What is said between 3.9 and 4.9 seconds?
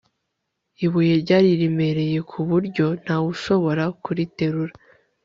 kuriterura